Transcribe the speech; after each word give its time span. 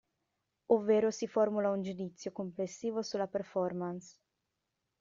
Ovvero 0.75 1.11
si 1.11 1.27
formula 1.27 1.69
un 1.69 1.83
giudizio 1.83 2.31
complessivo 2.31 3.03
sulla 3.03 3.27
performance. 3.27 4.17